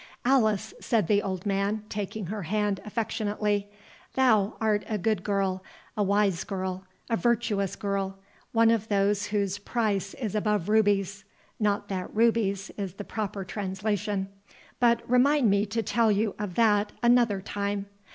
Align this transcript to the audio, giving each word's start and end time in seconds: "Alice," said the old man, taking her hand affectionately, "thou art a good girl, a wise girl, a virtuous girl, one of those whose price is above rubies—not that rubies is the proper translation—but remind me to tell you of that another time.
"Alice," 0.25 0.73
said 0.79 1.05
the 1.05 1.21
old 1.21 1.45
man, 1.45 1.83
taking 1.87 2.25
her 2.25 2.41
hand 2.41 2.79
affectionately, 2.85 3.67
"thou 4.15 4.57
art 4.59 4.83
a 4.89 4.97
good 4.97 5.23
girl, 5.23 5.63
a 5.95 6.01
wise 6.01 6.43
girl, 6.43 6.83
a 7.07 7.15
virtuous 7.15 7.75
girl, 7.75 8.17
one 8.51 8.71
of 8.71 8.87
those 8.87 9.27
whose 9.27 9.59
price 9.59 10.15
is 10.15 10.33
above 10.33 10.69
rubies—not 10.69 11.87
that 11.89 12.15
rubies 12.15 12.71
is 12.77 12.95
the 12.95 13.03
proper 13.03 13.45
translation—but 13.45 15.07
remind 15.07 15.51
me 15.51 15.67
to 15.67 15.83
tell 15.83 16.11
you 16.11 16.33
of 16.39 16.55
that 16.55 16.91
another 17.03 17.39
time. 17.39 17.85